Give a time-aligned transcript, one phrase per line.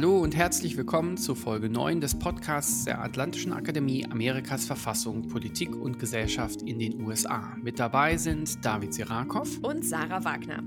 [0.00, 5.76] Hallo und herzlich willkommen zu Folge 9 des Podcasts der Atlantischen Akademie Amerikas Verfassung, Politik
[5.76, 7.54] und Gesellschaft in den USA.
[7.60, 10.62] Mit dabei sind David Sirakov und Sarah Wagner.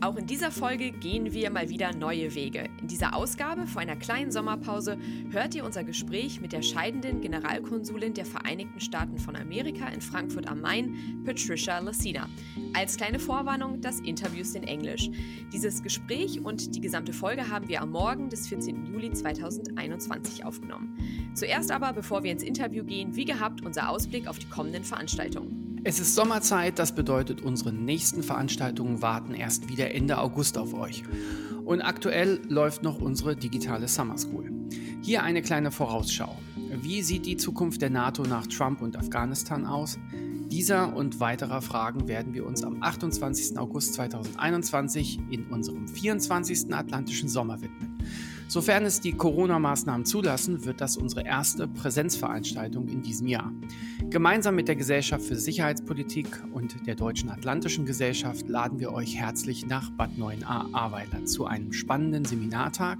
[0.00, 2.64] Auch in dieser Folge gehen wir mal wieder neue Wege.
[2.80, 4.96] In dieser Ausgabe vor einer kleinen Sommerpause
[5.32, 10.48] hört ihr unser Gespräch mit der scheidenden Generalkonsulin der Vereinigten Staaten von Amerika in Frankfurt
[10.48, 12.26] am Main, Patricia Lassina.
[12.72, 15.10] Als kleine Vorwarnung, das Interview ist in Englisch.
[15.52, 18.77] Dieses Gespräch und die gesamte Folge haben wir am Morgen des 14.
[18.78, 18.86] 14.
[18.86, 20.96] Juli 2021 aufgenommen.
[21.34, 25.80] Zuerst aber, bevor wir ins Interview gehen, wie gehabt, unser Ausblick auf die kommenden Veranstaltungen.
[25.84, 31.04] Es ist Sommerzeit, das bedeutet, unsere nächsten Veranstaltungen warten erst wieder Ende August auf euch.
[31.64, 34.50] Und aktuell läuft noch unsere digitale Summer School.
[35.02, 36.36] Hier eine kleine Vorausschau.
[36.82, 39.98] Wie sieht die Zukunft der NATO nach Trump und Afghanistan aus?
[40.50, 43.58] Dieser und weiterer Fragen werden wir uns am 28.
[43.58, 46.74] August 2021 in unserem 24.
[46.74, 47.87] Atlantischen Sommer widmen.
[48.48, 53.52] Sofern es die Corona-Maßnahmen zulassen, wird das unsere erste Präsenzveranstaltung in diesem Jahr.
[54.08, 59.66] Gemeinsam mit der Gesellschaft für Sicherheitspolitik und der Deutschen Atlantischen Gesellschaft laden wir euch herzlich
[59.66, 62.98] nach Bad 9a Ahrweiler zu einem spannenden Seminartag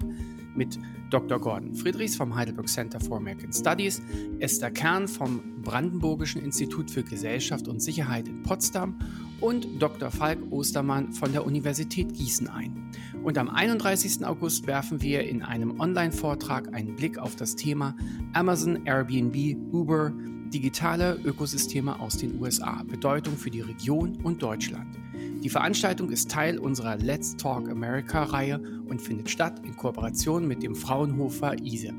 [0.55, 1.39] mit Dr.
[1.39, 4.01] Gordon Friedrichs vom Heidelberg Center for American Studies,
[4.39, 8.97] Esther Kern vom Brandenburgischen Institut für Gesellschaft und Sicherheit in Potsdam
[9.41, 10.11] und Dr.
[10.11, 12.91] Falk Ostermann von der Universität Gießen ein.
[13.23, 14.25] Und am 31.
[14.25, 17.95] August werfen wir in einem Online-Vortrag einen Blick auf das Thema
[18.33, 20.13] Amazon, Airbnb, Uber,
[20.53, 24.97] digitale Ökosysteme aus den USA, Bedeutung für die Region und Deutschland.
[25.43, 30.75] Die Veranstaltung ist Teil unserer Let's Talk America-Reihe und findet statt in Kooperation mit dem
[30.75, 31.93] Fraunhofer ISE.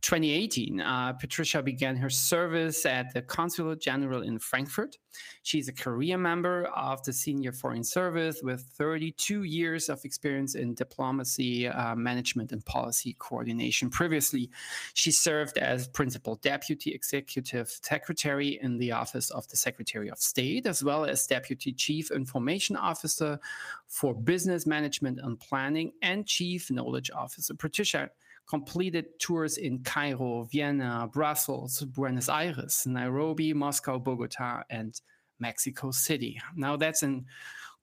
[0.03, 4.97] 2018, uh, Patricia began her service at the Consulate General in Frankfurt.
[5.43, 10.73] She's a career member of the Senior Foreign Service with 32 years of experience in
[10.73, 13.89] diplomacy, uh, management, and policy coordination.
[13.89, 14.49] Previously,
[14.93, 20.67] she served as Principal Deputy Executive Secretary in the Office of the Secretary of State,
[20.67, 23.39] as well as Deputy Chief Information Officer
[23.87, 27.53] for Business Management and Planning and Chief Knowledge Officer.
[27.53, 28.09] Patricia
[28.47, 34.99] completed tours in Cairo, Vienna, Brussels, Buenos Aires, Nairobi, Moscow, Bogota, and
[35.39, 36.39] Mexico City.
[36.55, 37.25] Now, that's an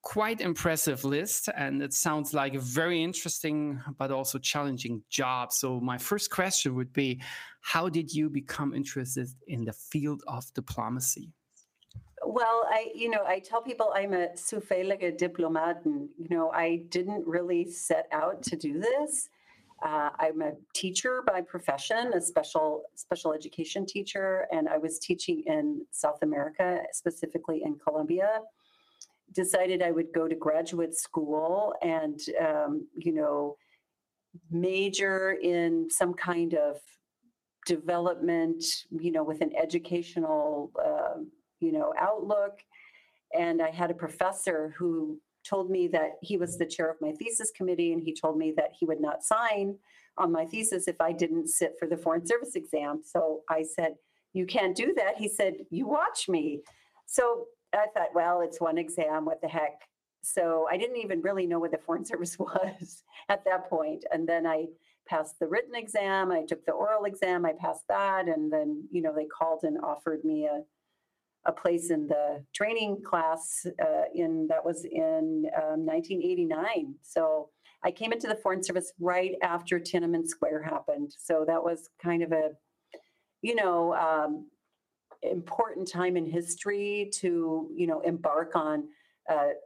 [0.02, 5.52] quite impressive list, and it sounds like a very interesting but also challenging job.
[5.52, 7.20] So, my first question would be
[7.60, 11.32] How did you become interested in the field of diplomacy?
[12.24, 16.10] Well, I, you know, I tell people I'm a zufällige Diplomaten.
[16.18, 19.28] You know, I didn't really set out to do this.
[19.82, 25.42] Uh, I'm a teacher by profession, a special special education teacher, and I was teaching
[25.46, 28.40] in South America, specifically in Colombia.
[29.32, 33.56] Decided I would go to graduate school and um, you know
[34.50, 36.76] major in some kind of
[37.66, 41.22] development, you know, with an educational uh,
[41.60, 42.58] you know outlook.
[43.32, 47.12] And I had a professor who told me that he was the chair of my
[47.12, 49.76] thesis committee and he told me that he would not sign
[50.18, 53.00] on my thesis if I didn't sit for the Foreign Service exam.
[53.04, 53.94] So I said,
[54.32, 55.16] You can't do that.
[55.16, 56.60] He said, You watch me.
[57.06, 59.24] So I thought, Well, it's one exam.
[59.24, 59.80] What the heck?
[60.22, 64.04] So I didn't even really know what the Foreign Service was at that point.
[64.12, 64.66] And then I
[65.08, 66.30] passed the written exam.
[66.30, 67.44] I took the oral exam.
[67.44, 68.28] I passed that.
[68.28, 70.62] And then, you know, they called and offered me a
[71.46, 76.94] a place in the training class uh, in that was in um, 1989.
[77.02, 77.48] So
[77.82, 81.14] I came into the Foreign Service right after Tiananmen Square happened.
[81.18, 82.50] So that was kind of a,
[83.40, 84.46] you know, um,
[85.22, 88.84] important time in history to you know embark on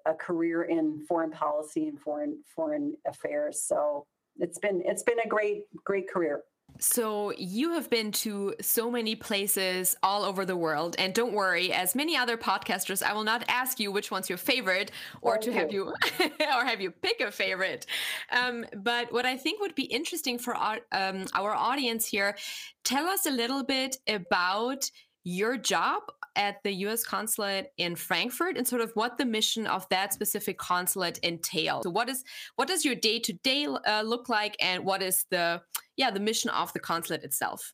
[0.06, 3.64] a career in foreign policy and foreign foreign affairs.
[3.66, 4.06] So
[4.38, 6.42] it's been it's been a great great career.
[6.80, 10.96] So, you have been to so many places all over the world.
[10.98, 14.38] And don't worry, as many other podcasters, I will not ask you which one's your
[14.38, 14.90] favorite
[15.22, 17.86] or to have you or have you pick a favorite.
[18.30, 22.36] Um, but what I think would be interesting for our, um, our audience here,
[22.82, 24.90] tell us a little bit about
[25.24, 26.02] your job
[26.36, 30.58] at the US consulate in Frankfurt and sort of what the mission of that specific
[30.58, 31.84] consulate entails.
[31.84, 32.24] So what is
[32.56, 35.62] what does your day to day look like and what is the
[35.96, 37.72] yeah, the mission of the consulate itself?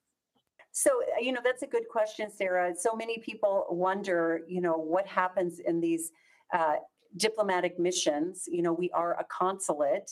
[0.73, 2.75] So, uh, you know, that's a good question, Sarah.
[2.79, 6.13] So many people wonder, you know, what happens in these
[6.53, 6.77] uh,
[7.17, 8.45] diplomatic missions.
[8.47, 10.11] You know, we are a consulate,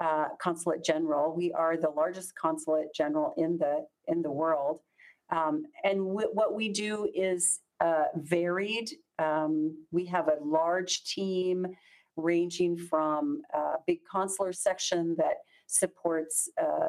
[0.00, 1.34] uh, consulate general.
[1.34, 4.80] We are the largest consulate general in the in the world,
[5.30, 8.90] um, and w- what we do is uh, varied.
[9.18, 11.66] Um, we have a large team
[12.16, 16.88] ranging from a big consular section that supports uh,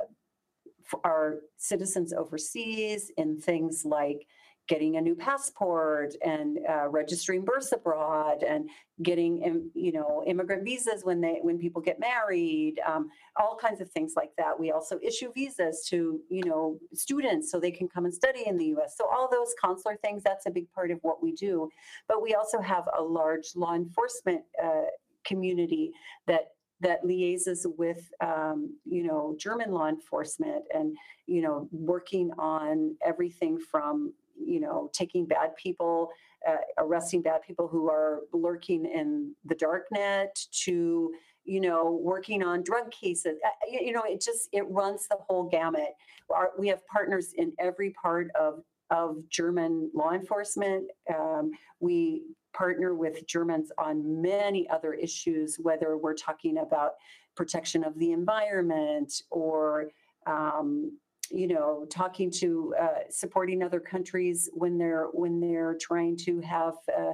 [1.03, 4.27] our citizens overseas in things like
[4.67, 8.69] getting a new passport and uh, registering births abroad and
[9.03, 13.89] getting you know immigrant visas when they when people get married um, all kinds of
[13.91, 14.59] things like that.
[14.59, 18.57] We also issue visas to you know students so they can come and study in
[18.57, 21.69] the us so all those consular things that's a big part of what we do.
[22.07, 24.85] But we also have a large law enforcement uh,
[25.25, 25.91] community
[26.27, 26.51] that
[26.81, 30.95] that liaises with um, you know German law enforcement and
[31.27, 36.09] you know working on everything from you know taking bad people
[36.47, 41.11] uh, arresting bad people who are lurking in the darknet to
[41.43, 43.37] you know working on drug cases.
[43.45, 45.93] Uh, you know it just it runs the whole gamut.
[46.29, 48.61] Our, we have partners in every part of
[48.91, 50.89] of german law enforcement.
[51.13, 52.23] Um, we
[52.55, 56.93] partner with Germans on many other issues, whether we're talking about
[57.35, 59.89] protection of the environment or
[60.25, 60.97] um,
[61.31, 66.74] you know talking to uh, supporting other countries when they're when they're trying to have
[66.98, 67.13] uh,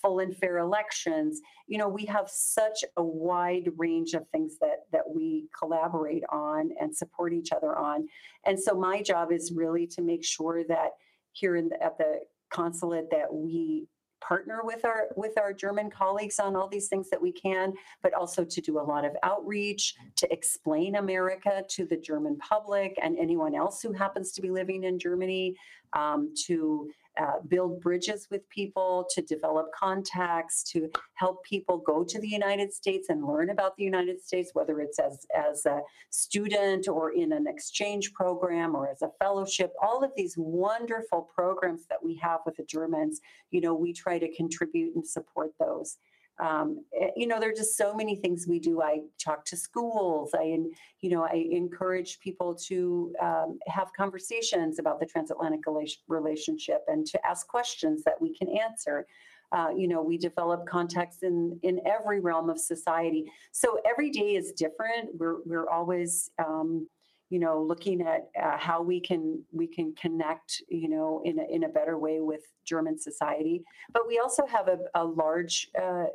[0.00, 1.40] full and fair elections.
[1.66, 6.70] You know we have such a wide range of things that that we collaborate on
[6.80, 8.08] and support each other on.
[8.44, 10.90] And so my job is really to make sure that
[11.32, 13.86] here in the, at the consulate that we
[14.20, 17.72] partner with our with our German colleagues on all these things that we can,
[18.02, 22.98] but also to do a lot of outreach to explain America to the German public
[23.02, 25.56] and anyone else who happens to be living in Germany,
[25.92, 32.20] um, to uh, build bridges with people, to develop contacts, to help people go to
[32.20, 35.80] the United States and learn about the United States, whether it's as, as a
[36.10, 39.72] student or in an exchange program or as a fellowship.
[39.82, 43.20] All of these wonderful programs that we have with the Germans,
[43.50, 45.98] you know, we try to contribute and support those
[46.40, 48.82] um, eh, you know there are just so many things we do.
[48.82, 50.30] I talk to schools.
[50.34, 50.58] I
[51.00, 55.60] you know i encourage people to um, have conversations about the transatlantic
[56.08, 59.06] relationship and to ask questions that we can answer.
[59.52, 63.24] Uh, you know we develop contacts in in every realm of society.
[63.52, 65.10] So every day is different.
[65.18, 66.86] We're we're always um,
[67.30, 71.44] you know looking at uh, how we can we can connect you know in a,
[71.54, 73.62] in a better way with german society.
[73.92, 76.06] But we also have a, a large uh,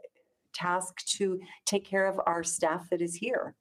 [0.56, 3.56] task to take care of our staff that is here.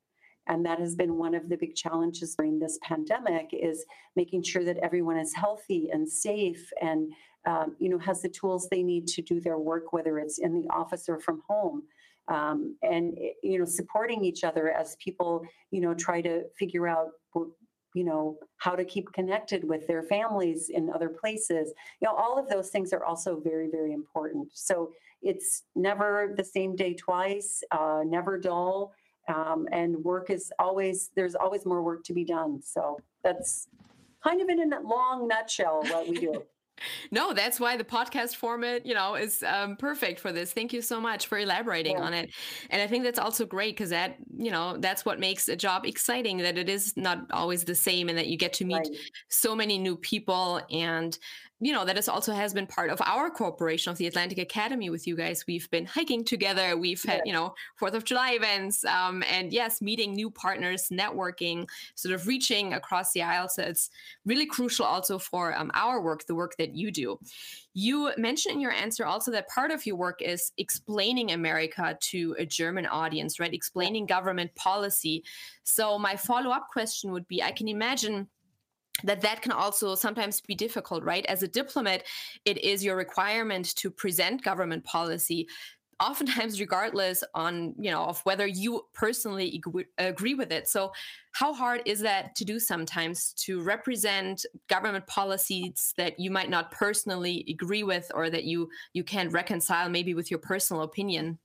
[0.46, 3.84] And that has been one of the big challenges during this pandemic is
[4.14, 7.12] making sure that everyone is healthy and safe and
[7.46, 10.54] um, you know has the tools they need to do their work whether it's in
[10.54, 11.82] the office or from home.
[12.28, 17.08] Um, and you know supporting each other as people you know try to figure out
[17.94, 21.72] you know how to keep connected with their families in other places.
[22.00, 24.48] You know all of those things are also very very important.
[24.52, 24.92] So
[25.24, 28.94] it's never the same day twice uh, never dull
[29.28, 32.60] um, and work is always there's always more work to be done.
[32.62, 33.68] So that's
[34.22, 36.42] kind of in a long nutshell what we do
[37.10, 40.52] no, that's why the podcast format, you know, is um, perfect for this.
[40.52, 42.04] Thank you so much for elaborating yeah.
[42.04, 42.30] on it.
[42.70, 45.86] And I think that's also great because that, you know, that's what makes a job
[45.86, 48.88] exciting that it is not always the same and that you get to meet right.
[49.28, 51.18] so many new people and
[51.60, 54.90] you know that is also has been part of our cooperation of the Atlantic Academy
[54.90, 55.44] with you guys.
[55.46, 56.76] We've been hiking together.
[56.76, 61.68] We've had you know Fourth of July events, um, and yes, meeting new partners, networking,
[61.94, 63.48] sort of reaching across the aisle.
[63.48, 63.90] So it's
[64.24, 67.18] really crucial also for um, our work, the work that you do.
[67.74, 72.36] You mentioned in your answer also that part of your work is explaining America to
[72.38, 73.52] a German audience, right?
[73.52, 75.24] Explaining government policy.
[75.64, 78.28] So my follow up question would be: I can imagine
[79.02, 82.04] that that can also sometimes be difficult right as a diplomat
[82.44, 85.48] it is your requirement to present government policy
[86.00, 89.62] oftentimes regardless on you know of whether you personally
[89.98, 90.68] agree with it.
[90.68, 90.92] So
[91.32, 96.70] how hard is that to do sometimes to represent government policies that you might not
[96.70, 101.38] personally agree with or that you you can't reconcile maybe with your personal opinion?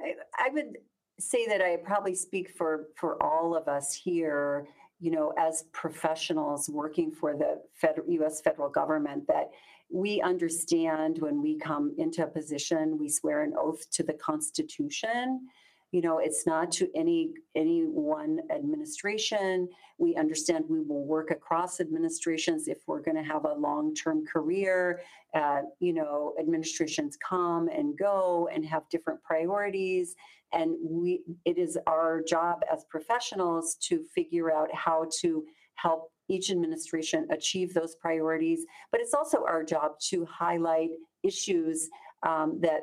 [0.00, 0.76] I, I would
[1.18, 4.66] say that i probably speak for for all of us here
[5.00, 9.50] you know as professionals working for the federal us federal government that
[9.90, 15.48] we understand when we come into a position, we swear an oath to the Constitution.
[15.92, 19.68] You know, it's not to any any one administration.
[19.98, 25.00] We understand we will work across administrations if we're going to have a long-term career.
[25.32, 30.16] Uh, you know, administrations come and go and have different priorities,
[30.52, 35.44] and we it is our job as professionals to figure out how to
[35.76, 38.64] help each administration achieve those priorities.
[38.90, 40.90] But it's also our job to highlight
[41.22, 41.88] issues
[42.22, 42.82] um, that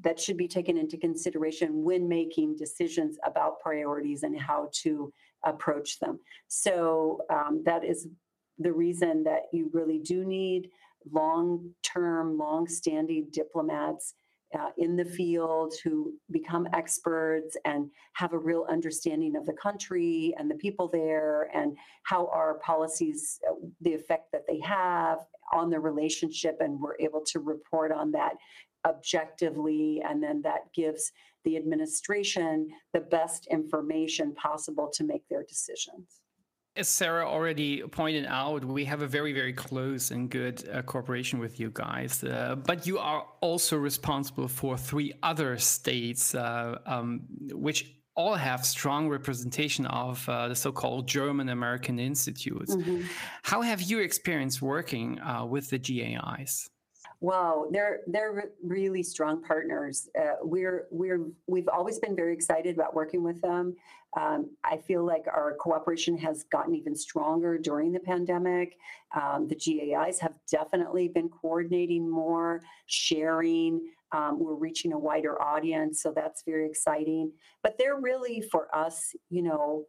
[0.00, 5.12] that should be taken into consideration when making decisions about priorities and how to
[5.44, 6.20] approach them.
[6.48, 8.06] So um, that is
[8.58, 10.70] the reason that you really do need
[11.10, 14.14] long-term, long-standing diplomats
[14.54, 20.34] uh, in the field who become experts and have a real understanding of the country
[20.38, 23.40] and the people there and how our policies,
[23.80, 25.18] the effect that they have
[25.52, 28.34] on the relationship, and we're able to report on that
[28.86, 30.02] objectively.
[30.06, 31.12] And then that gives
[31.44, 36.23] the administration the best information possible to make their decisions.
[36.76, 41.38] As Sarah already pointed out, we have a very, very close and good uh, cooperation
[41.38, 42.24] with you guys.
[42.24, 47.20] Uh, but you are also responsible for three other states, uh, um,
[47.52, 52.74] which all have strong representation of uh, the so-called German American institutes.
[52.74, 53.02] Mm -hmm.
[53.42, 56.73] How have you experienced working uh, with the GAIs?
[57.24, 60.10] Wow, they're they're really strong partners.
[60.14, 63.76] Uh, we're we're we've always been very excited about working with them.
[64.14, 68.76] Um, I feel like our cooperation has gotten even stronger during the pandemic.
[69.18, 73.80] Um, the GAIs have definitely been coordinating more, sharing.
[74.12, 77.32] Um, we're reaching a wider audience, so that's very exciting.
[77.62, 79.86] But they're really for us, you know,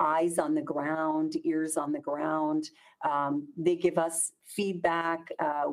[0.00, 2.70] eyes on the ground, ears on the ground.
[3.08, 5.64] Um, they give us feedback, uh,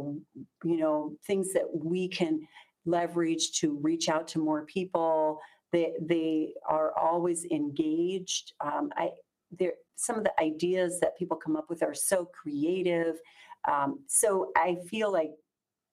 [0.64, 2.48] you know, things that we can
[2.86, 5.40] leverage to reach out to more people.
[5.72, 8.54] They they are always engaged.
[8.64, 9.10] Um, I
[9.52, 13.20] there some of the ideas that people come up with are so creative.
[13.70, 15.32] Um, so I feel like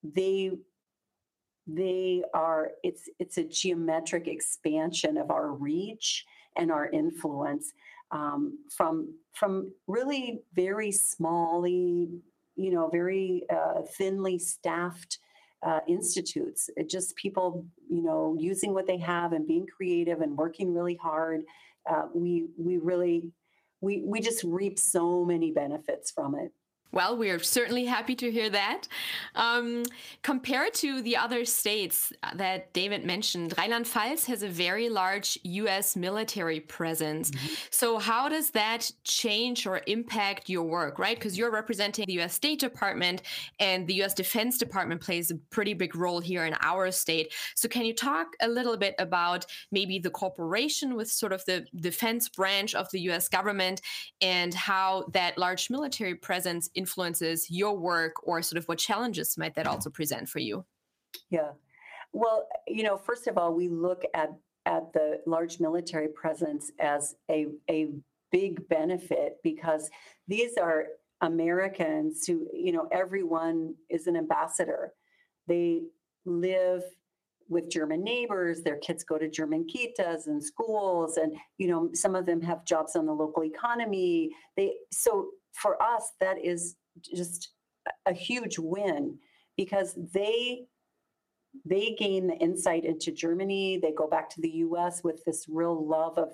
[0.03, 0.53] they
[1.67, 6.25] they are it's it's a geometric expansion of our reach
[6.57, 7.73] and our influence
[8.13, 12.21] um, from from really very smally,
[12.57, 15.19] you know, very uh, thinly staffed
[15.63, 16.71] uh, institutes.
[16.77, 20.97] It just people, you know, using what they have and being creative and working really
[20.97, 21.43] hard.
[21.89, 23.31] Uh, we we really
[23.81, 26.53] we we just reap so many benefits from it.
[26.93, 28.89] Well, we are certainly happy to hear that.
[29.37, 29.85] Um,
[30.23, 35.95] compared to the other states that David mentioned, Rheinland-Pfalz has a very large U.S.
[35.95, 37.31] military presence.
[37.31, 37.69] Mm -hmm.
[37.71, 41.19] So, how does that change or impact your work, right?
[41.19, 42.35] Because you're representing the U.S.
[42.35, 43.23] State Department,
[43.59, 44.15] and the U.S.
[44.15, 47.27] Defense Department plays a pretty big role here in our state.
[47.55, 51.65] So, can you talk a little bit about maybe the cooperation with sort of the
[51.73, 53.29] defense branch of the U.S.
[53.29, 53.81] government
[54.21, 59.55] and how that large military presence influences your work or sort of what challenges might
[59.55, 60.65] that also present for you?
[61.31, 61.51] Yeah.
[62.13, 64.31] Well, you know, first of all, we look at
[64.67, 67.89] at the large military presence as a a
[68.33, 69.91] big benefit because
[70.29, 70.87] these are
[71.21, 74.93] Americans who, you know, everyone is an ambassador.
[75.47, 75.83] They
[76.25, 76.83] live
[77.49, 82.15] with German neighbors, their kids go to German kitas and schools, and you know, some
[82.15, 84.31] of them have jobs on the local economy.
[84.57, 87.53] They so for us, that is just
[88.07, 89.19] a huge win
[89.57, 90.67] because they
[91.65, 93.79] they gain the insight into Germany.
[93.79, 96.33] They go back to the US with this real love of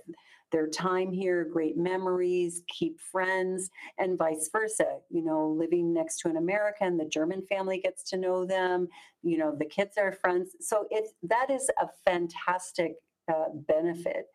[0.53, 4.99] their time here, great memories, keep friends, and vice versa.
[5.11, 8.89] You know, living next to an American, the German family gets to know them,
[9.23, 10.51] you know, the kids are friends.
[10.61, 12.95] So it's that is a fantastic
[13.33, 14.27] uh, benefit.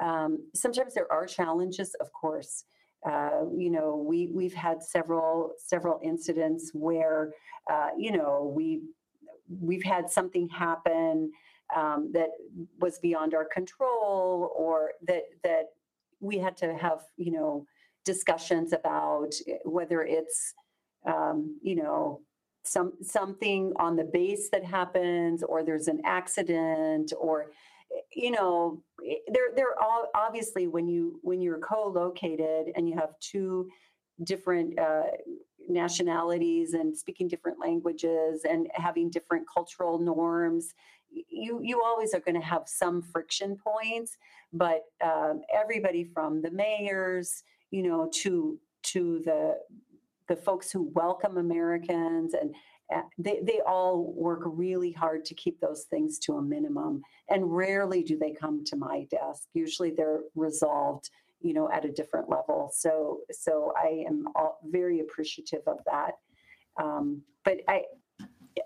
[0.00, 2.64] Um, sometimes there are challenges, of course.
[3.08, 7.32] Uh, you know, we we've had several several incidents where,
[7.70, 8.82] uh, you know, we
[9.60, 11.30] we've had something happen
[11.74, 12.30] um, that
[12.80, 15.66] was beyond our control, or that that
[16.20, 17.64] we had to have, you know,
[18.04, 19.34] discussions about
[19.64, 20.54] whether it's,
[21.06, 22.20] um, you know,
[22.64, 27.52] some something on the base that happens or there's an accident or
[28.14, 28.82] you know
[29.28, 33.68] they're they're all obviously when you when you're co-located and you have two
[34.24, 35.04] different uh,
[35.68, 40.74] nationalities and speaking different languages and having different cultural norms
[41.10, 44.18] you you always are going to have some friction points.
[44.52, 49.58] But um, everybody from the mayors you know to to the
[50.28, 52.54] the folks who welcome americans and
[53.18, 58.02] they, they all work really hard to keep those things to a minimum and rarely
[58.02, 59.48] do they come to my desk.
[59.54, 61.10] Usually they're resolved
[61.42, 62.70] you know at a different level.
[62.74, 66.12] So so i am all very appreciative of that.
[66.82, 67.82] Um, but i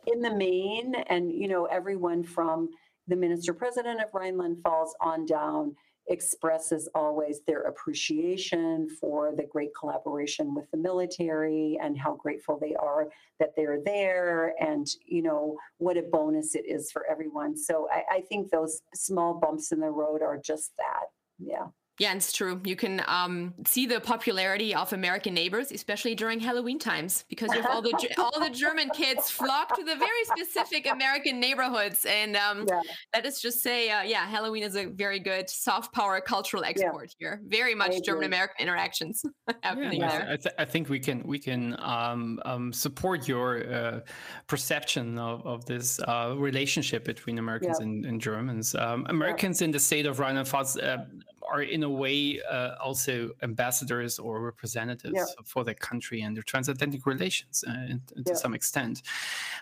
[0.06, 2.68] in the main and you know everyone from
[3.08, 5.74] the minister president of rhineland pfalz on down
[6.10, 12.74] expresses always their appreciation for the great collaboration with the military and how grateful they
[12.74, 17.56] are that they're there and you know what a bonus it is for everyone.
[17.56, 21.06] So i, I think those small bumps in the road are just that.
[21.38, 21.68] Yeah
[22.00, 22.58] yeah, it's true.
[22.64, 27.60] You can um, see the popularity of American neighbors, especially during Halloween times, because you
[27.60, 32.36] have all the all the German kids flock to the very specific American neighborhoods, and
[32.36, 32.80] um, yeah.
[33.12, 37.14] that is just say, uh, yeah, Halloween is a very good soft power cultural export
[37.20, 37.28] yeah.
[37.28, 37.42] here.
[37.46, 39.22] Very much German American interactions
[39.62, 40.28] happening yeah, there.
[40.30, 44.00] I, th- I, think we can we can um, um, support your uh,
[44.46, 48.74] perception of, of this uh, relationship between Americans and, and, Germans.
[48.74, 51.04] Um, Americans in the state of Rheinland-Pfalz uh,
[51.50, 55.24] are in a way uh, also ambassadors or representatives yeah.
[55.44, 58.34] for their country and their transatlantic relations uh, in, to yeah.
[58.34, 59.02] some extent.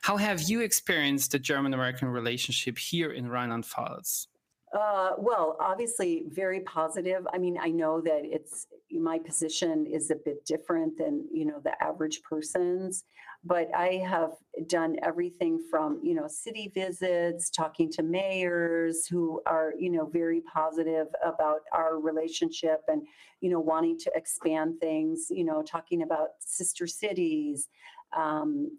[0.03, 4.27] How have you experienced the German American relationship here in Rheinland Pfalz?
[4.73, 7.27] Uh, well, obviously, very positive.
[7.33, 11.61] I mean, I know that it's my position is a bit different than you know
[11.63, 13.05] the average person's
[13.45, 14.33] but I have
[14.67, 20.43] done everything from, you know, city visits, talking to mayors who are, you know, very
[20.53, 23.03] positive about our relationship and,
[23.41, 27.69] you know, wanting to expand things, you know, talking about sister cities,
[28.17, 28.77] um,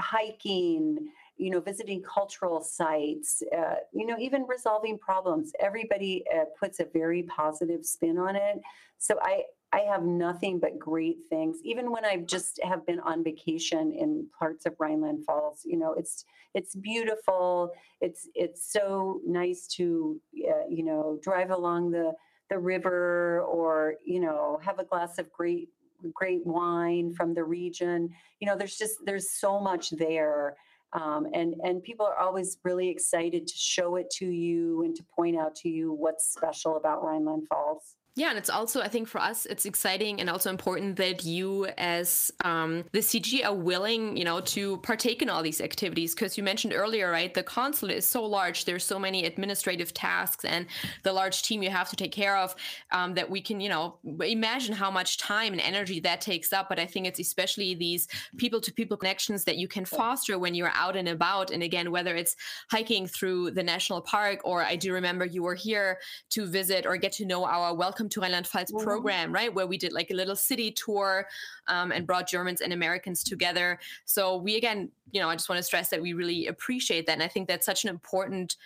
[0.00, 0.96] hiking,
[1.40, 5.52] you know, visiting cultural sites, uh, you know, even resolving problems.
[5.58, 8.60] Everybody uh, puts a very positive spin on it.
[8.98, 11.56] So I, I have nothing but great things.
[11.64, 15.94] Even when I've just have been on vacation in parts of Rhineland Pfalz, you know,
[15.94, 16.24] it's
[16.54, 17.72] it's beautiful.
[18.00, 22.12] It's it's so nice to uh, you know drive along the
[22.50, 25.68] the river or you know have a glass of great
[26.12, 28.10] great wine from the region.
[28.40, 30.56] You know, there's just there's so much there.
[30.92, 35.04] Um, and and people are always really excited to show it to you and to
[35.14, 37.94] point out to you what's special about Rhineland Pfalz.
[38.20, 41.68] Yeah, and it's also, I think, for us, it's exciting and also important that you,
[41.78, 46.14] as um, the CG, are willing, you know, to partake in all these activities.
[46.14, 48.66] Because you mentioned earlier, right, the consulate is so large.
[48.66, 50.66] There's so many administrative tasks and
[51.02, 52.54] the large team you have to take care of
[52.92, 56.68] um, that we can, you know, imagine how much time and energy that takes up.
[56.68, 58.06] But I think it's especially these
[58.36, 61.50] people-to-people connections that you can foster when you're out and about.
[61.50, 62.36] And again, whether it's
[62.70, 66.00] hiking through the national park, or I do remember you were here
[66.32, 68.84] to visit or get to know our welcome Welcome to Rheinland-Pfalz mm-hmm.
[68.84, 69.52] program, right?
[69.52, 71.26] Where we did like a little city tour
[71.66, 73.78] um, and brought Germans and Americans together.
[74.04, 77.12] So we, again, you know, I just want to stress that we really appreciate that.
[77.12, 78.56] And I think that's such an important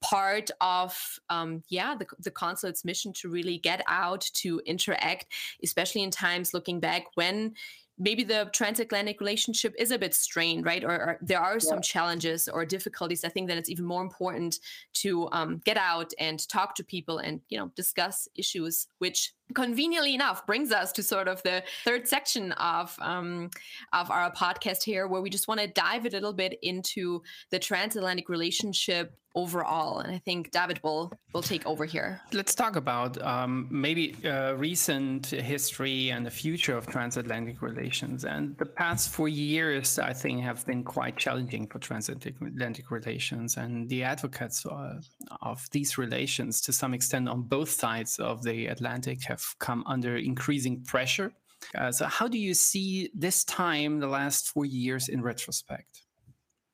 [0.00, 5.26] part of um, yeah the, the consulate's mission to really get out to interact
[5.64, 7.52] especially in times looking back when
[7.98, 10.84] maybe the transatlantic relationship is a bit strained, right?
[10.84, 11.82] Or, or there are some yeah.
[11.82, 13.24] challenges or difficulties.
[13.24, 14.58] I think that it's even more important
[14.94, 20.14] to um, get out and talk to people and you know discuss issues, which conveniently
[20.14, 23.50] enough brings us to sort of the third section of um,
[23.92, 27.58] of our podcast here, where we just want to dive a little bit into the
[27.58, 30.00] transatlantic relationship overall.
[30.00, 32.20] And I think David will will take over here.
[32.32, 38.24] Let's talk about um, maybe uh, recent history and the future of transatlantic relations.
[38.24, 43.56] And the past four years, I think, have been quite challenging for transatlantic relations.
[43.56, 45.00] And the advocates uh,
[45.42, 50.16] of these relations, to some extent, on both sides of the Atlantic, have come under
[50.16, 51.32] increasing pressure.
[51.74, 56.02] Uh, so, how do you see this time, the last four years, in retrospect?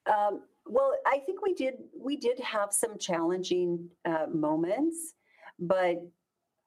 [0.06, 5.14] Um, well, I think we did we did have some challenging uh, moments,
[5.58, 5.96] but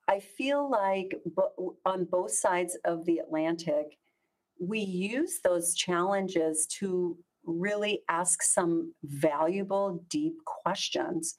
[0.08, 3.98] I feel like bo- on both sides of the Atlantic,
[4.60, 11.36] we use those challenges to really ask some valuable, deep questions.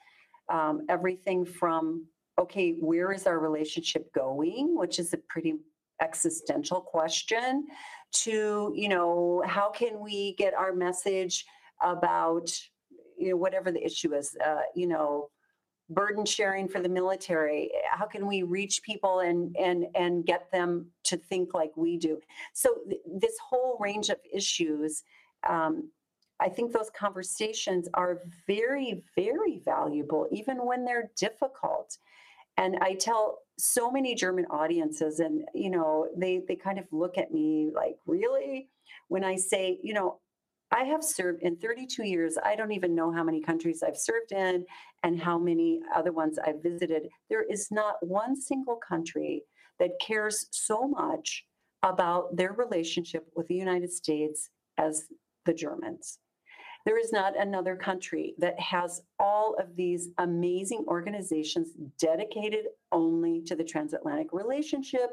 [0.51, 2.07] Um, everything from
[2.39, 5.57] okay, where is our relationship going, which is a pretty
[6.01, 7.67] existential question
[8.13, 11.45] to you know how can we get our message
[11.83, 12.49] about
[13.19, 15.29] you know whatever the issue is uh, you know
[15.91, 20.87] burden sharing for the military how can we reach people and and and get them
[21.03, 22.19] to think like we do?
[22.53, 25.03] So th- this whole range of issues
[25.49, 25.91] um,
[26.41, 31.99] i think those conversations are very very valuable even when they're difficult
[32.59, 37.17] and i tell so many german audiences and you know they they kind of look
[37.17, 38.69] at me like really
[39.09, 40.21] when i say you know
[40.71, 42.37] I have served in 32 years.
[42.45, 44.67] I don't even know how many countries I've served in
[45.03, 47.09] and how many other ones I've visited.
[47.31, 49.45] There is not one single country
[49.79, 51.45] that cares so much
[51.83, 55.05] about their relationship with the United States as
[55.47, 56.19] the Germans.
[56.89, 63.55] There is not another country that has all of these amazing organizations dedicated only to
[63.55, 65.11] the transatlantic relationship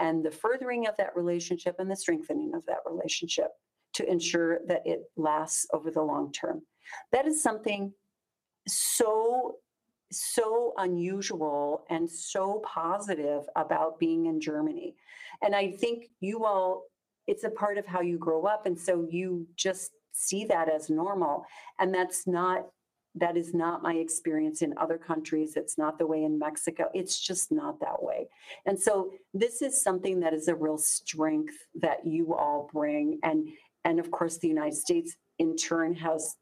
[0.00, 3.52] and the furthering of that relationship and the strengthening of that relationship
[3.94, 6.62] to ensure that it lasts over the long term.
[7.12, 7.92] That is something
[8.66, 9.58] so
[10.10, 14.96] so unusual and so positive about being in Germany.
[15.40, 16.86] And I think you all
[17.28, 20.90] it's a part of how you grow up and so you just see that as
[20.90, 21.44] normal.
[21.78, 22.66] And that's not
[23.14, 25.56] that is not my experience in other countries.
[25.56, 26.88] It's not the way in mexico.
[26.94, 28.26] It's just not that way.
[28.64, 33.18] And so this is something that is a real strength that you all bring.
[33.22, 33.48] And
[33.84, 36.36] and of course, the United States in turn has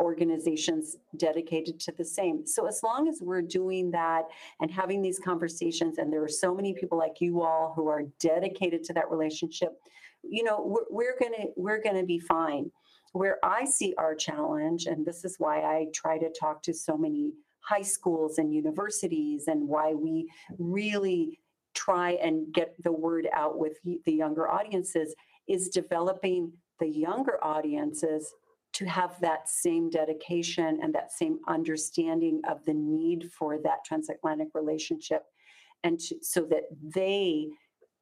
[0.00, 2.46] organizations dedicated to the same.
[2.46, 4.24] So as long as we're doing that
[4.60, 8.02] and having these conversations, and there are so many people like you all who are
[8.18, 9.78] dedicated to that relationship,
[10.24, 12.70] you know, we're, gonna we're gonna be fine.
[13.12, 16.96] Where I see our challenge, and this is why I try to talk to so
[16.96, 21.38] many high schools and universities, and why we really
[21.74, 25.14] try and get the word out with the younger audiences,
[25.48, 28.32] is developing the younger audiences
[28.72, 34.48] to have that same dedication and that same understanding of the need for that transatlantic
[34.54, 35.24] relationship
[35.84, 37.48] and to, so that they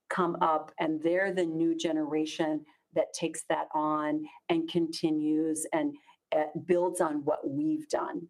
[0.09, 5.95] come up and they're the new generation that takes that on and continues and
[6.37, 8.27] uh, builds on what we've done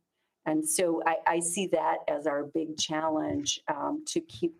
[0.46, 4.54] and so I, I, see that as our big challenge um, to keep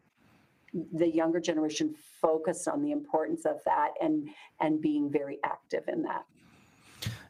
[0.92, 4.28] the younger generation focused on the importance of that and
[4.60, 6.24] and being very active in that.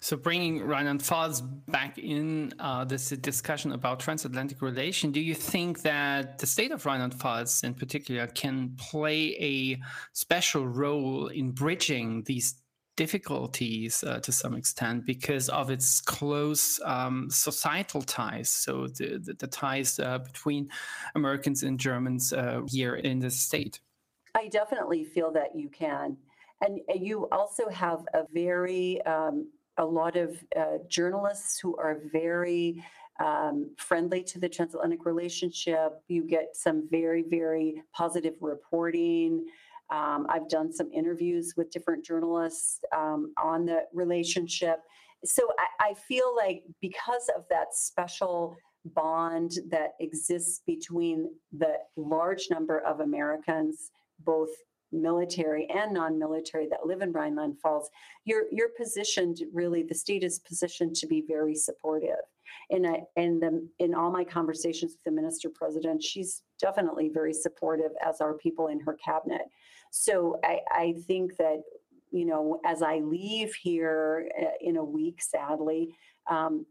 [0.02, 6.38] So bringing Rheinland-Pfalz back in uh, this discussion about transatlantic relation, do you think that
[6.38, 9.78] the state of Rheinland-Pfalz in particular can play a
[10.14, 12.54] special role in bridging these
[12.96, 18.48] difficulties uh, to some extent because of its close um, societal ties.
[18.48, 20.70] So the, the, the ties uh, between
[21.14, 23.80] Americans and Germans uh, here in the state.
[24.34, 26.16] I definitely feel that you can.
[26.62, 32.85] And you also have a very, um, a lot of uh, journalists who are very
[33.20, 36.00] um, friendly to the transatlantic relationship.
[36.09, 39.46] You get some very, very positive reporting.
[39.90, 44.80] Um, I've done some interviews with different journalists um, on the relationship.
[45.24, 52.46] So I, I, feel like because of that special bond that exists between the large
[52.50, 54.48] number of Americans, both
[54.92, 57.87] military and non-military that live in Rhineland Pfalz,
[58.24, 62.24] you're you're positioned really the state is positioned to be very supportive.
[62.70, 67.33] In a, in the in all my conversations with the minister president, she's definitely very
[67.33, 69.42] supportive, as are people in her cabinet.
[69.90, 71.62] So I, I think that,
[72.12, 75.88] you know, as I leave here uh, in a week, sadly,
[76.29, 76.64] um,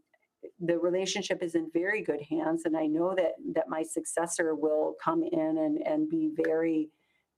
[0.58, 2.62] the relationship is in very good hands.
[2.64, 6.88] And I know that, that my successor will come in and, and be very,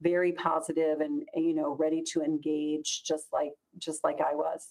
[0.02, 4.68] very positive and, you know, ready to engage just like, just like I was.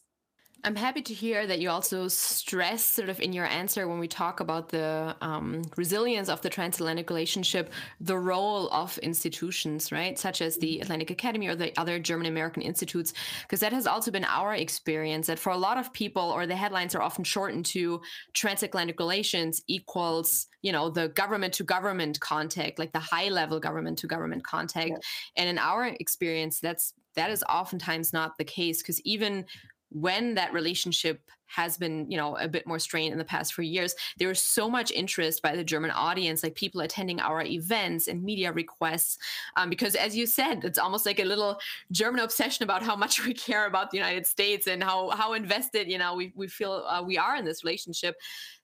[0.64, 4.08] I'm happy to hear that you also stress, sort of in your answer, when we
[4.08, 10.42] talk about the um, resilience of the transatlantic relationship, the role of institutions, right, such
[10.42, 14.26] as the Atlantic Academy or the other German American institutes, because that has also been
[14.26, 15.28] our experience.
[15.28, 18.02] That for a lot of people, or the headlines are often shortened to
[18.34, 23.98] transatlantic relations equals, you know, the government to government contact, like the high level government
[24.00, 24.90] to government contact.
[24.90, 24.98] Yeah.
[25.38, 29.46] And in our experience, that's that is oftentimes not the case because even
[29.92, 33.66] when that relationship has been you know a bit more strained in the past few
[33.66, 38.08] years there is so much interest by the german audience like people attending our events
[38.08, 39.18] and media requests
[39.58, 41.60] um, because as you said it's almost like a little
[41.92, 45.90] german obsession about how much we care about the united states and how how invested
[45.90, 48.16] you know we, we feel uh, we are in this relationship.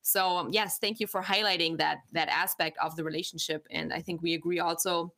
[0.02, 3.68] So um, yes thank you for highlighting that that aspect of the relationship.
[3.70, 5.12] And i think we agree also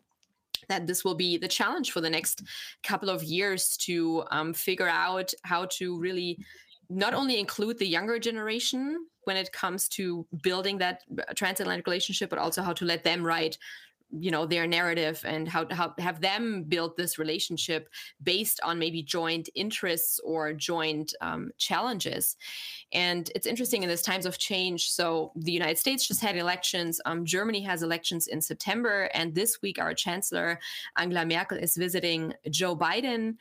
[0.67, 2.43] that this will be the challenge for the next
[2.83, 6.39] couple of years to um, figure out how to really
[6.89, 11.03] not only include the younger generation when it comes to building that
[11.35, 13.57] transatlantic relationship, but also how to let them write
[14.11, 17.89] you know their narrative and how to how, have them build this relationship
[18.23, 22.37] based on maybe joint interests or joint um, challenges.
[22.91, 26.99] And it's interesting in this times of change so the united states just had elections
[27.05, 30.59] um, germany has elections in september and this week our chancellor
[30.97, 33.35] angela merkel is visiting joe biden.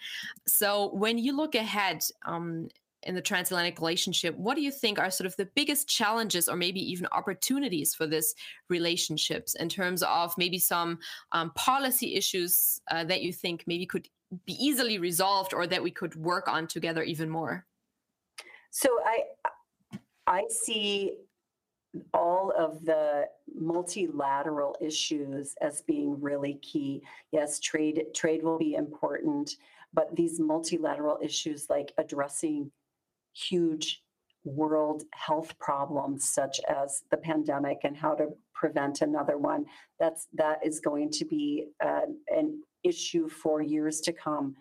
[0.46, 2.68] So when you look ahead um,
[3.04, 6.56] in the transatlantic relationship, what do you think are sort of the biggest challenges or
[6.56, 8.34] maybe even opportunities for this
[8.68, 10.98] relationships in terms of maybe some
[11.32, 14.08] um, policy issues uh, that you think maybe could
[14.46, 17.64] be easily resolved or that we could work on together even more?
[18.70, 19.24] So I
[20.26, 21.14] I see
[22.12, 27.02] all of the multilateral issues as being really key.
[27.32, 29.56] Yes, trade trade will be important,
[29.94, 32.70] but these multilateral issues like addressing
[33.48, 34.02] huge
[34.44, 39.64] world health problems such as the pandemic and how to prevent another one
[40.00, 44.54] that's that is going to be uh, an issue for years to come.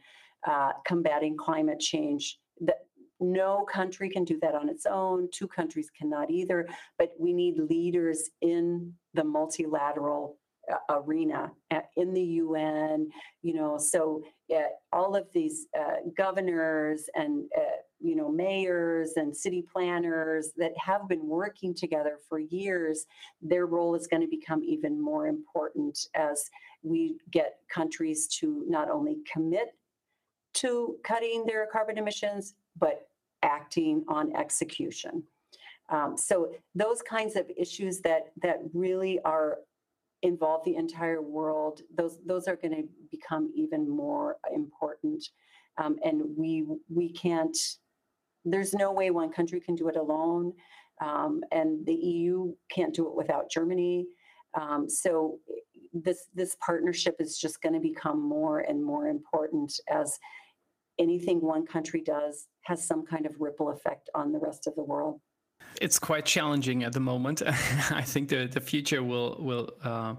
[0.48, 2.86] Uh, combating climate change that
[3.20, 6.68] no country can do that on its own two countries cannot either
[7.00, 10.38] but we need leaders in the multilateral
[10.72, 13.10] uh, arena uh, in the UN,
[13.42, 14.62] you know, so uh,
[14.92, 21.08] all of these uh, governors and uh, you know, mayors and city planners that have
[21.08, 23.06] been working together for years,
[23.42, 26.50] their role is going to become even more important as
[26.84, 29.76] we get countries to not only commit
[30.54, 33.08] to cutting their carbon emissions, but
[33.44, 35.24] acting on execution.
[35.90, 39.60] Um, so those kinds of issues that that really are
[40.24, 45.24] involve the entire world, those those are going to become even more important.
[45.78, 47.58] Um, and we we can't
[48.46, 50.54] there's no way one country can do it alone.
[51.02, 54.08] Um, and the EU can't do it without Germany.
[54.60, 55.40] Um, so
[55.94, 60.18] this this partnership is just going to become more and more important as
[61.00, 64.84] anything one country does has some kind of ripple effect on the rest of the
[64.84, 65.22] world
[65.82, 67.42] it's quite challenging at the moment.
[67.92, 70.16] I think the, the future will will uh,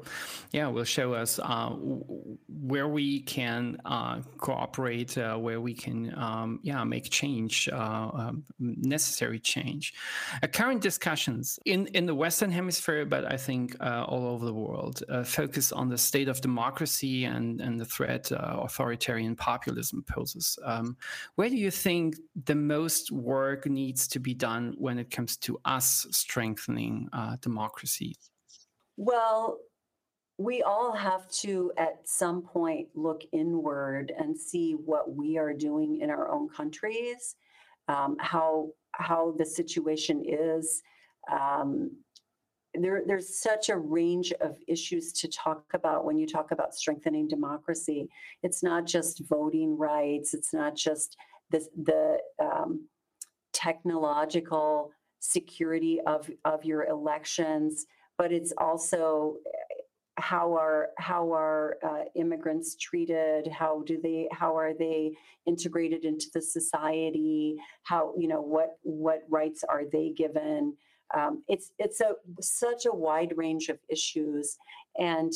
[0.52, 6.60] yeah will show us uh, where we can uh, cooperate, uh, where we can um,
[6.62, 9.94] yeah make change, uh, um, necessary change.
[10.42, 15.02] Uh, current discussions in in the Western Hemisphere, but I think all over the world,
[15.24, 20.58] focus on the state of democracy and and the threat authoritarian populism poses.
[20.64, 20.96] Um,
[21.36, 25.47] where do you think the most work needs to be done when it comes to
[25.48, 28.14] to us strengthening uh, democracy?
[28.98, 29.58] Well,
[30.36, 36.00] we all have to at some point look inward and see what we are doing
[36.02, 37.34] in our own countries,
[37.88, 40.82] um, how how the situation is.
[41.32, 41.90] Um,
[42.74, 47.26] there, there's such a range of issues to talk about when you talk about strengthening
[47.26, 48.06] democracy.
[48.42, 50.34] It's not just voting rights.
[50.34, 51.16] It's not just
[51.50, 52.86] the the um,
[53.52, 59.82] technological security of of your elections, but it's also eh,
[60.16, 63.46] how are how are uh, immigrants treated?
[63.48, 65.12] How do they how are they
[65.46, 67.56] integrated into the society?
[67.84, 70.76] How you know what what rights are they given?
[71.14, 74.58] Um, it's it's a such a wide range of issues
[74.98, 75.32] and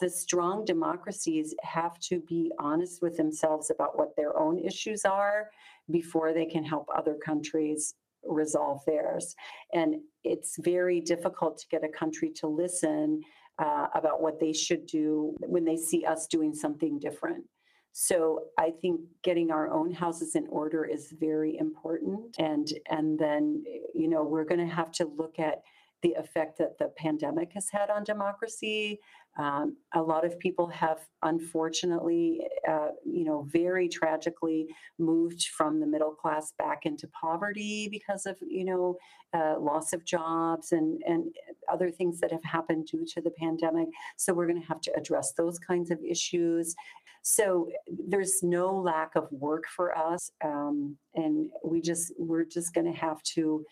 [0.00, 5.50] the strong democracies have to be honest with themselves about what their own issues are
[5.90, 7.94] before they can help other countries
[8.26, 9.34] resolve theirs.
[9.72, 13.22] And it's very difficult to get a country to listen
[13.58, 17.44] uh, about what they should do when they see us doing something different.
[17.92, 22.34] So I think getting our own houses in order is very important.
[22.38, 23.62] And and then
[23.94, 25.62] you know we're going to have to look at
[26.04, 29.00] the effect that the pandemic has had on democracy,
[29.38, 34.66] um, a lot of people have, unfortunately, uh, you know, very tragically
[34.98, 38.96] moved from the middle class back into poverty because of, you know,
[39.32, 41.34] uh, loss of jobs and and
[41.72, 43.88] other things that have happened due to the pandemic.
[44.18, 46.76] So we're going to have to address those kinds of issues.
[47.22, 47.70] So
[48.12, 53.00] there's no lack of work for us, um, and we just we're just going to
[53.06, 53.64] have to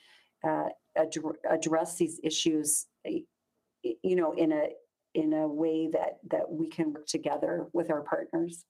[0.48, 1.14] uh, ad-
[1.48, 2.86] address these issues
[3.82, 4.68] you know in a
[5.14, 8.64] in a way that that we can work together with our partners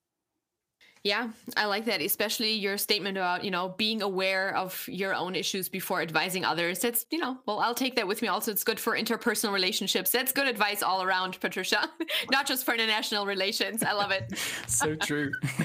[1.04, 5.34] Yeah, I like that, especially your statement about, you know, being aware of your own
[5.34, 6.78] issues before advising others.
[6.78, 8.28] That's, you know, well, I'll take that with me.
[8.28, 10.12] Also, it's good for interpersonal relationships.
[10.12, 11.90] That's good advice all around, Patricia,
[12.30, 13.82] not just for international relations.
[13.82, 14.38] I love it.
[14.68, 15.32] so true.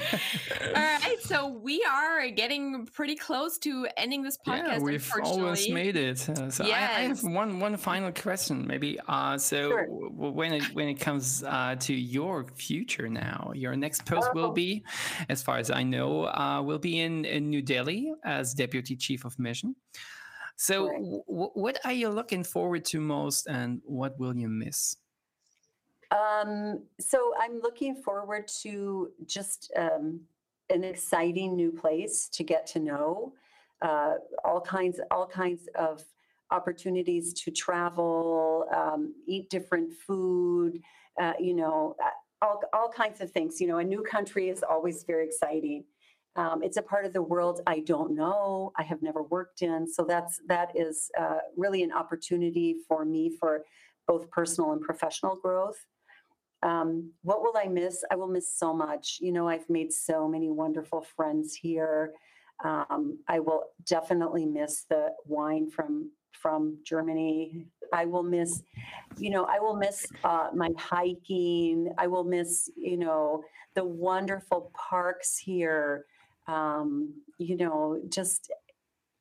[0.66, 1.16] all right.
[1.20, 4.66] So we are getting pretty close to ending this podcast.
[4.66, 6.28] Yeah, we've almost made it.
[6.28, 6.90] Uh, so yes.
[6.92, 8.98] I, I, have one one final question, maybe.
[9.06, 9.86] Uh, so sure.
[9.86, 14.52] when it when it comes uh, to your future now, your next post will oh.
[14.52, 14.82] be
[15.28, 19.24] as far as I know, uh, will be in, in New Delhi as Deputy Chief
[19.24, 19.76] of Mission.
[20.56, 24.96] So, w- what are you looking forward to most, and what will you miss?
[26.10, 30.20] Um, so, I'm looking forward to just um,
[30.70, 33.34] an exciting new place to get to know.
[33.80, 34.14] Uh,
[34.44, 36.02] all kinds, all kinds of
[36.50, 40.80] opportunities to travel, um, eat different food.
[41.20, 41.94] Uh, you know,
[42.42, 43.60] all, all kinds of things.
[43.60, 45.84] You know, a new country is always very exciting.
[46.36, 49.90] Um, it's a part of the world I don't know, I have never worked in.
[49.92, 53.64] So that's that is uh, really an opportunity for me for
[54.06, 55.84] both personal and professional growth.
[56.62, 58.04] Um, what will I miss?
[58.10, 59.18] I will miss so much.
[59.20, 62.12] You know, I've made so many wonderful friends here.
[62.64, 67.66] Um, I will definitely miss the wine from from Germany.
[67.92, 68.62] I will miss,
[69.16, 71.92] you know, I will miss uh, my hiking.
[71.98, 73.42] I will miss, you know,
[73.74, 76.04] the wonderful parks here.
[76.46, 78.50] Um, you know, just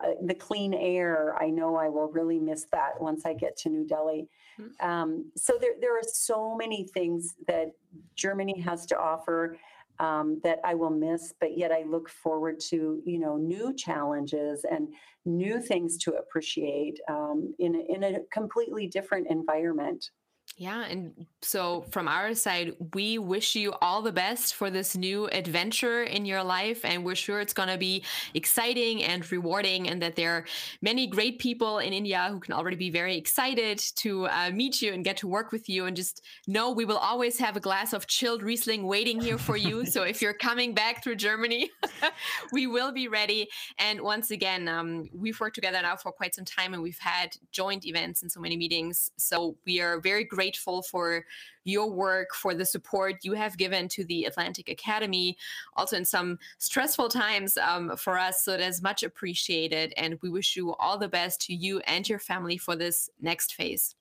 [0.04, 1.36] uh, the clean air.
[1.42, 4.30] I know I will really miss that once I get to New Delhi.
[4.60, 4.88] Mm-hmm.
[4.88, 7.72] Um, so there, there are so many things that
[8.16, 9.58] Germany has to offer
[10.00, 14.66] um, that I will miss, but yet I look forward to you know new challenges
[14.70, 14.90] and
[15.26, 20.10] new things to appreciate um, in a, in a completely different environment.
[20.60, 20.86] Yeah.
[20.86, 26.02] And so, from our side, we wish you all the best for this new adventure
[26.02, 26.84] in your life.
[26.84, 30.46] And we're sure it's going to be exciting and rewarding, and that there are
[30.82, 34.94] many great people in India who can already be very excited to uh, meet you
[34.94, 35.86] and get to work with you.
[35.86, 39.58] And just know we will always have a glass of chilled Riesling waiting here for
[39.58, 39.86] you.
[39.86, 41.70] so, if you're coming back through Germany,
[42.52, 43.48] we will be ready.
[43.78, 47.38] And once again, um, we've worked together now for quite some time and we've had
[47.52, 49.12] joint events and so many meetings.
[49.18, 51.26] So, we are very grateful grateful for
[51.66, 55.38] your work, for the support you have given to the Atlantic Academy,
[55.76, 58.44] also in some stressful times um, for us.
[58.44, 59.94] So it is much appreciated.
[59.98, 63.56] And we wish you all the best to you and your family for this next
[63.56, 63.96] phase.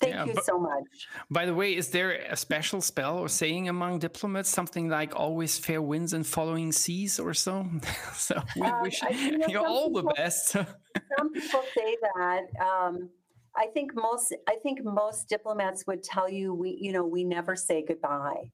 [0.00, 1.08] Thank yeah, you so much.
[1.30, 5.58] By the way, is there a special spell or saying among diplomats, something like always
[5.58, 7.66] fair winds and following seas or so?
[8.14, 10.48] so we uh, wish you, know, all people, the best.
[11.18, 12.42] some people say that.
[12.60, 13.10] Um,
[13.56, 17.56] I think most I think most diplomats would tell you we you know we never
[17.56, 18.50] say goodbye.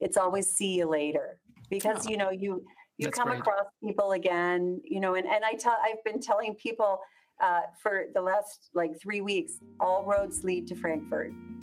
[0.00, 1.38] It's always see you later
[1.68, 2.64] because oh, you know you
[2.98, 3.40] you come great.
[3.40, 7.00] across people again you know and and I tell I've been telling people
[7.42, 11.32] uh, for the last like three weeks all roads lead to Frankfurt.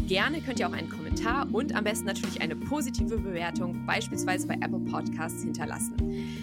[0.07, 4.55] Gerne könnt ihr auch einen Kommentar und am besten natürlich eine positive Bewertung, beispielsweise bei
[4.55, 5.95] Apple Podcasts, hinterlassen.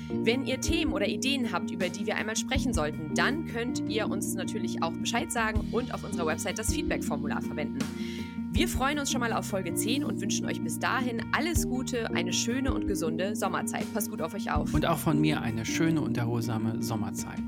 [0.10, 4.10] Wenn ihr Themen oder Ideen habt, über die wir einmal sprechen sollten, dann könnt ihr
[4.10, 7.80] uns natürlich auch Bescheid sagen und auf unserer Website das Feedback-Formular verwenden.
[8.54, 12.14] Wir freuen uns schon mal auf Folge 10 und wünschen euch bis dahin alles Gute,
[12.14, 13.86] eine schöne und gesunde Sommerzeit.
[13.94, 14.74] Passt gut auf euch auf.
[14.74, 17.40] Und auch von mir eine schöne und erholsame Sommerzeit.